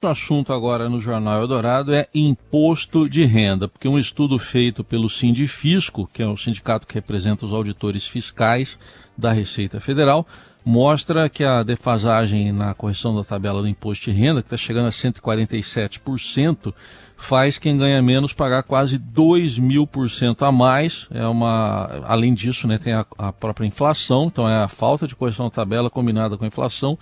[0.00, 5.10] O assunto agora no Jornal Eldorado é imposto de renda, porque um estudo feito pelo
[5.10, 8.78] Sindifisco, que é o sindicato que representa os auditores fiscais
[9.16, 10.24] da Receita Federal,
[10.64, 14.86] mostra que a defasagem na correção da tabela do imposto de renda, que está chegando
[14.86, 16.72] a 147%,
[17.16, 21.08] faz quem ganha menos pagar quase 2 mil por cento a mais.
[21.10, 25.16] É uma, além disso, né, tem a, a própria inflação, então é a falta de
[25.16, 26.96] correção da tabela combinada com a inflação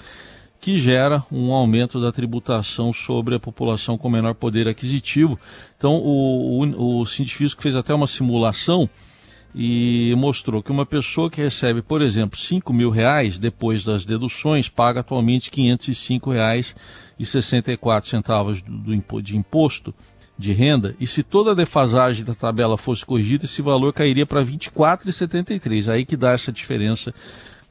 [0.61, 5.39] que gera um aumento da tributação sobre a população com menor poder aquisitivo.
[5.77, 8.89] Então, o, o, o fez até uma simulação
[9.55, 14.69] e mostrou que uma pessoa que recebe, por exemplo, 5 mil reais depois das deduções,
[14.69, 19.95] paga atualmente R$ 505,64 do, de imposto
[20.39, 24.43] de renda, e se toda a defasagem da tabela fosse corrigida, esse valor cairia para
[24.43, 25.91] R$ 24,73.
[25.91, 27.15] Aí que dá essa diferença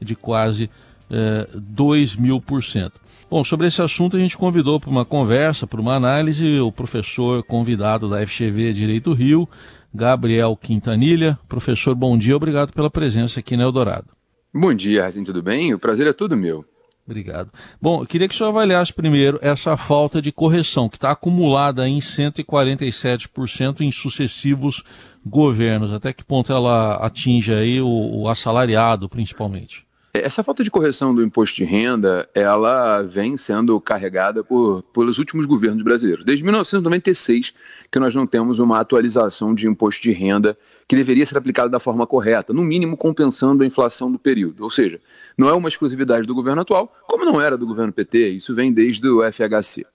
[0.00, 0.68] de quase
[1.10, 3.00] é, 2 mil por cento.
[3.28, 7.42] Bom, sobre esse assunto a gente convidou para uma conversa, para uma análise, o professor
[7.42, 9.48] convidado da FGV Direito Rio,
[9.92, 11.36] Gabriel Quintanilha.
[11.48, 14.06] Professor, bom dia, obrigado pela presença aqui no Eldorado.
[14.54, 15.74] Bom dia, Razinho, tudo bem?
[15.74, 16.64] O prazer é todo meu.
[17.04, 17.52] Obrigado.
[17.80, 21.88] Bom, eu queria que o senhor avaliasse primeiro essa falta de correção, que está acumulada
[21.88, 24.82] em 147% em sucessivos
[25.24, 25.92] governos.
[25.92, 29.85] Até que ponto ela atinge aí o, o assalariado, principalmente?
[30.22, 35.46] Essa falta de correção do imposto de renda, ela vem sendo carregada por, pelos últimos
[35.46, 36.24] governos brasileiros.
[36.24, 37.52] Desde 1996
[37.90, 40.56] que nós não temos uma atualização de imposto de renda
[40.88, 44.62] que deveria ser aplicada da forma correta, no mínimo compensando a inflação do período.
[44.62, 45.00] Ou seja,
[45.36, 48.72] não é uma exclusividade do governo atual, como não era do governo PT, isso vem
[48.72, 49.86] desde o FHC.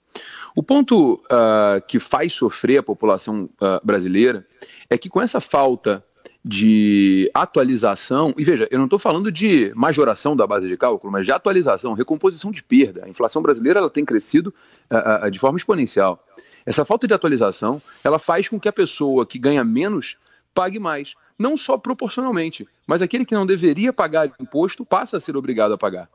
[0.54, 4.46] O ponto uh, que faz sofrer a população uh, brasileira
[4.90, 6.04] é que com essa falta
[6.44, 11.24] de atualização, e veja, eu não estou falando de majoração da base de cálculo, mas
[11.24, 13.04] de atualização, recomposição de perda.
[13.04, 14.52] A inflação brasileira ela tem crescido
[14.90, 16.18] uh, uh, de forma exponencial.
[16.66, 20.16] Essa falta de atualização, ela faz com que a pessoa que ganha menos
[20.52, 25.36] pague mais, não só proporcionalmente, mas aquele que não deveria pagar imposto passa a ser
[25.36, 26.08] obrigado a pagar.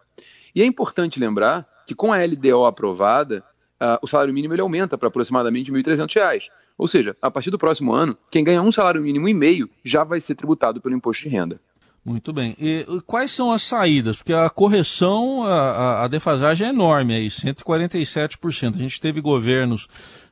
[0.53, 3.43] E é importante lembrar que com a LDO aprovada,
[3.81, 6.49] uh, o salário mínimo ele aumenta para aproximadamente R$ 1.300.
[6.77, 10.03] Ou seja, a partir do próximo ano, quem ganha um salário mínimo e meio já
[10.03, 11.59] vai ser tributado pelo imposto de renda.
[12.05, 12.55] Muito bem.
[12.57, 14.17] E quais são as saídas?
[14.17, 18.75] Porque a correção, a, a defasagem é enorme aí, 147%.
[18.75, 19.89] A gente teve governos,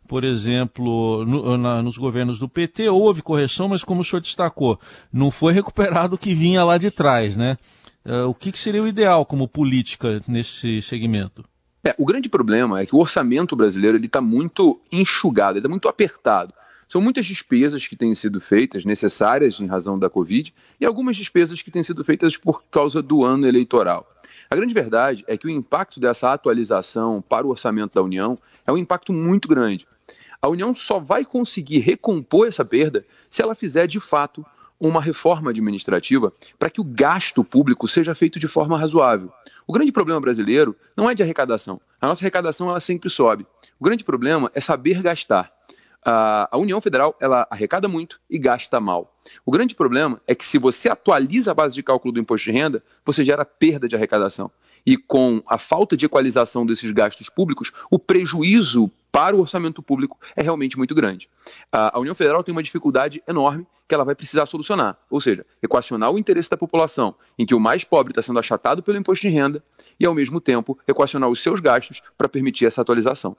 [0.08, 4.80] por exemplo, no, na, nos governos do PT, houve correção, mas como o senhor destacou,
[5.12, 7.58] não foi recuperado o que vinha lá de trás, né?
[8.06, 11.44] Uh, o que, que seria o ideal como política nesse segmento?
[11.88, 16.52] É, o grande problema é que o orçamento brasileiro está muito enxugado, está muito apertado.
[16.88, 20.52] São muitas despesas que têm sido feitas, necessárias em razão da Covid,
[20.82, 24.12] e algumas despesas que têm sido feitas por causa do ano eleitoral.
[24.50, 28.36] A grande verdade é que o impacto dessa atualização para o orçamento da União
[28.66, 29.88] é um impacto muito grande.
[30.42, 34.44] A União só vai conseguir recompor essa perda se ela fizer de fato
[34.80, 39.32] uma reforma administrativa para que o gasto público seja feito de forma razoável.
[39.68, 41.82] O grande problema brasileiro não é de arrecadação.
[42.00, 43.48] A nossa arrecadação ela sempre sobe.
[43.80, 45.52] O grande problema é saber gastar.
[46.04, 49.20] A União Federal ela arrecada muito e gasta mal.
[49.44, 52.56] O grande problema é que se você atualiza a base de cálculo do imposto de
[52.56, 54.52] renda, você gera perda de arrecadação.
[54.86, 60.20] E com a falta de equalização desses gastos públicos, o prejuízo para o orçamento público
[60.36, 61.30] é realmente muito grande.
[61.72, 64.98] A União Federal tem uma dificuldade enorme que ela vai precisar solucionar.
[65.10, 68.84] Ou seja, equacionar o interesse da população, em que o mais pobre está sendo achatado
[68.84, 69.64] pelo imposto de renda,
[69.98, 73.38] e, ao mesmo tempo, equacionar os seus gastos para permitir essa atualização.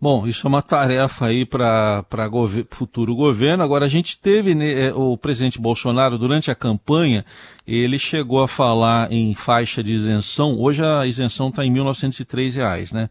[0.00, 3.64] Bom, isso é uma tarefa aí para gover futuro governo.
[3.64, 7.24] Agora, a gente teve né, o presidente Bolsonaro, durante a campanha,
[7.68, 10.58] ele chegou a falar em faixa de isenção.
[10.58, 13.10] Hoje a isenção está em 1.903 reais, né?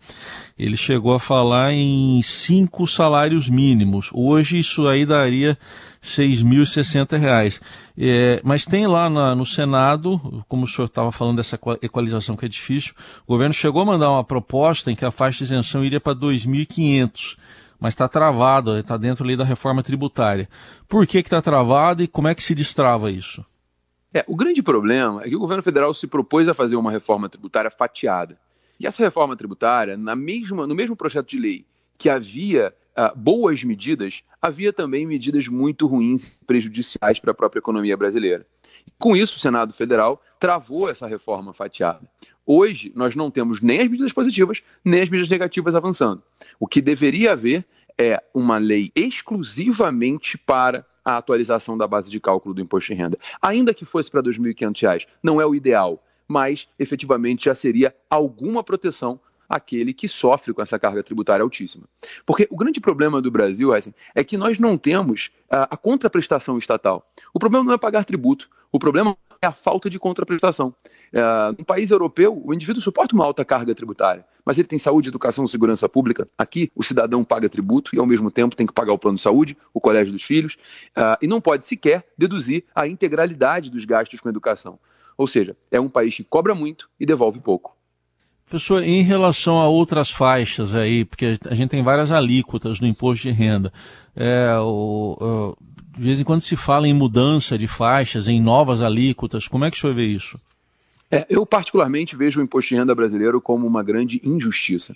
[0.58, 4.10] Ele chegou a falar em cinco salários mínimos.
[4.12, 5.56] Hoje isso aí daria
[6.02, 7.62] R$ 6.060.
[7.96, 12.46] É, mas tem lá na, no Senado, como o senhor estava falando dessa equalização que
[12.46, 12.96] é difícil,
[13.28, 16.16] o governo chegou a mandar uma proposta em que a faixa de isenção iria para
[16.16, 17.38] 2.500,
[17.80, 20.50] mas está travado, está dentro ali da reforma tributária.
[20.88, 23.46] Por que está travado e como é que se destrava isso?
[24.18, 27.30] É, o grande problema é que o governo federal se propôs a fazer uma reforma
[27.30, 28.36] tributária fatiada.
[28.80, 31.68] E essa reforma tributária, na mesma, no mesmo projeto de lei
[32.00, 37.96] que havia uh, boas medidas, havia também medidas muito ruins, prejudiciais para a própria economia
[37.96, 38.44] brasileira.
[38.98, 42.02] Com isso, o Senado Federal travou essa reforma fatiada.
[42.44, 46.24] Hoje, nós não temos nem as medidas positivas, nem as medidas negativas avançando.
[46.60, 47.64] O que deveria haver
[47.98, 53.18] é uma lei exclusivamente para a atualização da base de cálculo do imposto de renda.
[53.42, 58.64] Ainda que fosse para R$ 2.500, não é o ideal, mas efetivamente já seria alguma
[58.64, 61.86] proteção aquele que sofre com essa carga tributária altíssima.
[62.26, 66.58] Porque o grande problema do Brasil, Heisen, é que nós não temos a, a contraprestação
[66.58, 67.10] estatal.
[67.34, 70.74] O problema não é pagar tributo, o problema é a falta de contraprestação.
[71.14, 71.22] É,
[71.58, 75.48] no país europeu, o indivíduo suporta uma alta carga tributária, mas ele tem saúde, educação,
[75.48, 76.26] segurança pública.
[76.38, 79.22] Aqui, o cidadão paga tributo e, ao mesmo tempo, tem que pagar o plano de
[79.22, 80.58] saúde, o colégio dos filhos,
[80.98, 84.80] uh, e não pode sequer deduzir a integralidade dos gastos com educação.
[85.18, 87.76] Ou seja, é um país que cobra muito e devolve pouco.
[88.46, 93.24] Professor, em relação a outras faixas aí, porque a gente tem várias alíquotas no imposto
[93.24, 93.74] de renda,
[94.16, 95.58] é, o, o,
[95.98, 99.48] de vez em quando se fala em mudança de faixas, em novas alíquotas.
[99.48, 100.38] Como é que o senhor vê isso?
[101.10, 104.96] É, eu, particularmente, vejo o imposto de renda brasileiro como uma grande injustiça.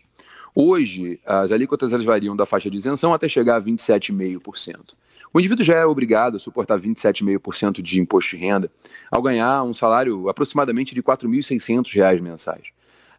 [0.53, 4.94] Hoje, as alíquotas elas variam da faixa de isenção até chegar a 27,5%.
[5.33, 8.69] O indivíduo já é obrigado a suportar 27,5% de imposto de renda
[9.09, 12.65] ao ganhar um salário aproximadamente de R$ 4.600 mensais.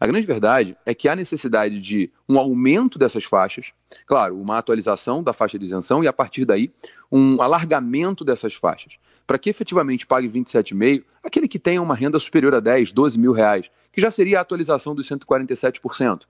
[0.03, 3.73] A grande verdade é que há necessidade de um aumento dessas faixas,
[4.05, 6.73] claro, uma atualização da faixa de isenção e, a partir daí,
[7.11, 12.53] um alargamento dessas faixas, para que efetivamente pague 27,5% aquele que tenha uma renda superior
[12.53, 16.23] a 10, 12 mil reais, que já seria a atualização dos 147%.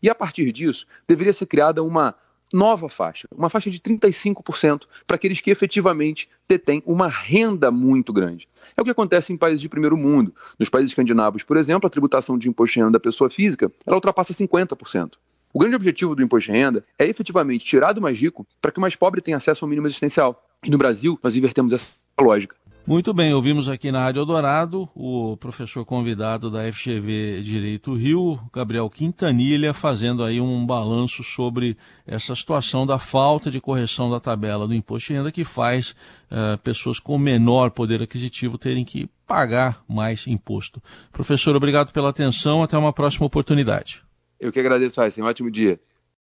[0.00, 2.14] E a partir disso, deveria ser criada uma
[2.52, 8.48] nova faixa, uma faixa de 35% para aqueles que efetivamente detêm uma renda muito grande.
[8.76, 10.34] É o que acontece em países de primeiro mundo.
[10.58, 13.96] Nos países escandinavos, por exemplo, a tributação de imposto de renda da pessoa física ela
[13.96, 15.12] ultrapassa 50%.
[15.52, 18.78] O grande objetivo do imposto de renda é efetivamente tirar do mais rico para que
[18.78, 20.46] o mais pobre tenha acesso ao mínimo existencial.
[20.62, 22.54] E no Brasil, nós invertemos essa lógica.
[22.86, 28.88] Muito bem, ouvimos aqui na Rádio Eldorado o professor convidado da FGV Direito Rio, Gabriel
[28.88, 34.74] Quintanilha, fazendo aí um balanço sobre essa situação da falta de correção da tabela do
[34.74, 35.96] imposto de renda que faz
[36.30, 40.80] uh, pessoas com menor poder aquisitivo terem que pagar mais imposto.
[41.10, 44.00] Professor, obrigado pela atenção, até uma próxima oportunidade.
[44.38, 45.20] Eu que agradeço, Raíssa.
[45.20, 45.80] Um ótimo dia.